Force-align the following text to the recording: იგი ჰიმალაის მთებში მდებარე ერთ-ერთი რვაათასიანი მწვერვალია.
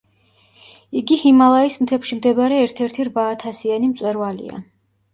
იგი 1.01 1.17
ჰიმალაის 1.25 1.77
მთებში 1.85 2.19
მდებარე 2.21 2.59
ერთ-ერთი 2.65 3.09
რვაათასიანი 3.13 3.95
მწვერვალია. 3.95 4.69